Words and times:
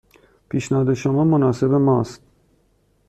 پیشنهاد 0.49 0.93
شما 0.93 1.23
مناسب 1.23 1.71
ما 1.73 1.99
است. 2.01 2.21